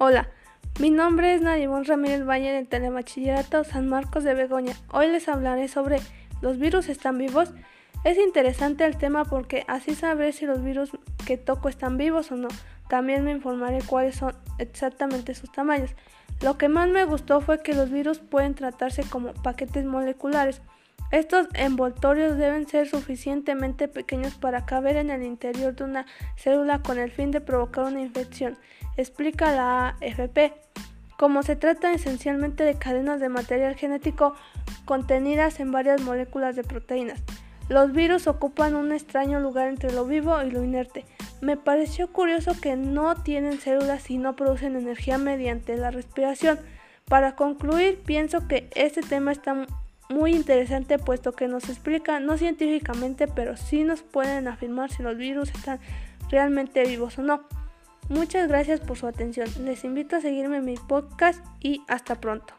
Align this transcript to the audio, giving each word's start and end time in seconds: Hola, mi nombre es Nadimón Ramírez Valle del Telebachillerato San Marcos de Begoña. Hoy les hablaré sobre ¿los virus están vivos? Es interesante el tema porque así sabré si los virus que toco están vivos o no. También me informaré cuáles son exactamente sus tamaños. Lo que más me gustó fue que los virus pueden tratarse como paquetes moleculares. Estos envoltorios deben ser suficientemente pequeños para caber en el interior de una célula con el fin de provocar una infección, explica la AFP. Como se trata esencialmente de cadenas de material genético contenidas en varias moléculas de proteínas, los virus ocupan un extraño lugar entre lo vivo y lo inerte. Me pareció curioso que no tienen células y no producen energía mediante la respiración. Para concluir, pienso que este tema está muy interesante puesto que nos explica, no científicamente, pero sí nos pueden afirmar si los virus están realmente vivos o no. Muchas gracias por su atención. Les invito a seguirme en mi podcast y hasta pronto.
Hola, 0.00 0.28
mi 0.78 0.90
nombre 0.90 1.34
es 1.34 1.42
Nadimón 1.42 1.84
Ramírez 1.84 2.24
Valle 2.24 2.52
del 2.52 2.68
Telebachillerato 2.68 3.64
San 3.64 3.88
Marcos 3.88 4.22
de 4.22 4.32
Begoña. 4.32 4.76
Hoy 4.92 5.08
les 5.08 5.28
hablaré 5.28 5.66
sobre 5.66 5.98
¿los 6.40 6.56
virus 6.60 6.88
están 6.88 7.18
vivos? 7.18 7.50
Es 8.04 8.16
interesante 8.16 8.84
el 8.84 8.96
tema 8.96 9.24
porque 9.24 9.64
así 9.66 9.96
sabré 9.96 10.30
si 10.30 10.46
los 10.46 10.62
virus 10.62 10.92
que 11.26 11.36
toco 11.36 11.68
están 11.68 11.96
vivos 11.96 12.30
o 12.30 12.36
no. 12.36 12.46
También 12.88 13.24
me 13.24 13.32
informaré 13.32 13.80
cuáles 13.82 14.14
son 14.14 14.36
exactamente 14.58 15.34
sus 15.34 15.50
tamaños. 15.50 15.90
Lo 16.42 16.58
que 16.58 16.68
más 16.68 16.88
me 16.88 17.04
gustó 17.04 17.40
fue 17.40 17.60
que 17.60 17.74
los 17.74 17.90
virus 17.90 18.20
pueden 18.20 18.54
tratarse 18.54 19.02
como 19.02 19.34
paquetes 19.34 19.84
moleculares. 19.84 20.62
Estos 21.10 21.48
envoltorios 21.54 22.36
deben 22.36 22.68
ser 22.68 22.86
suficientemente 22.86 23.88
pequeños 23.88 24.34
para 24.34 24.66
caber 24.66 24.96
en 24.96 25.08
el 25.08 25.22
interior 25.22 25.74
de 25.74 25.84
una 25.84 26.06
célula 26.36 26.82
con 26.82 26.98
el 26.98 27.10
fin 27.10 27.30
de 27.30 27.40
provocar 27.40 27.84
una 27.86 28.02
infección, 28.02 28.58
explica 28.98 29.52
la 29.52 29.96
AFP. 30.00 30.52
Como 31.16 31.42
se 31.42 31.56
trata 31.56 31.92
esencialmente 31.92 32.62
de 32.62 32.78
cadenas 32.78 33.20
de 33.20 33.30
material 33.30 33.74
genético 33.74 34.34
contenidas 34.84 35.60
en 35.60 35.72
varias 35.72 36.02
moléculas 36.02 36.56
de 36.56 36.62
proteínas, 36.62 37.22
los 37.70 37.92
virus 37.92 38.26
ocupan 38.26 38.74
un 38.74 38.92
extraño 38.92 39.40
lugar 39.40 39.68
entre 39.68 39.92
lo 39.92 40.04
vivo 40.04 40.42
y 40.42 40.50
lo 40.50 40.62
inerte. 40.62 41.06
Me 41.40 41.56
pareció 41.56 42.12
curioso 42.12 42.52
que 42.60 42.76
no 42.76 43.14
tienen 43.22 43.60
células 43.60 44.10
y 44.10 44.18
no 44.18 44.36
producen 44.36 44.76
energía 44.76 45.16
mediante 45.18 45.76
la 45.76 45.90
respiración. 45.90 46.58
Para 47.06 47.34
concluir, 47.34 48.00
pienso 48.04 48.46
que 48.46 48.70
este 48.74 49.02
tema 49.02 49.32
está 49.32 49.66
muy 50.08 50.34
interesante 50.34 50.98
puesto 50.98 51.32
que 51.32 51.48
nos 51.48 51.68
explica, 51.68 52.20
no 52.20 52.38
científicamente, 52.38 53.28
pero 53.28 53.56
sí 53.56 53.84
nos 53.84 54.02
pueden 54.02 54.48
afirmar 54.48 54.90
si 54.90 55.02
los 55.02 55.16
virus 55.16 55.50
están 55.50 55.80
realmente 56.30 56.84
vivos 56.84 57.18
o 57.18 57.22
no. 57.22 57.42
Muchas 58.08 58.48
gracias 58.48 58.80
por 58.80 58.96
su 58.96 59.06
atención. 59.06 59.48
Les 59.64 59.84
invito 59.84 60.16
a 60.16 60.20
seguirme 60.20 60.58
en 60.58 60.64
mi 60.64 60.76
podcast 60.76 61.44
y 61.60 61.82
hasta 61.88 62.14
pronto. 62.14 62.54